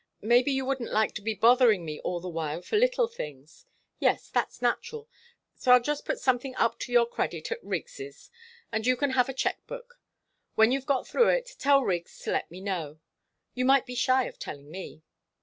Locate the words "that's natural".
4.31-5.07